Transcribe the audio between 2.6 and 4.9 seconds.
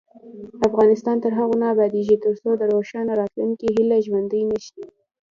روښانه راتلونکي هیله ژوندۍ نشي.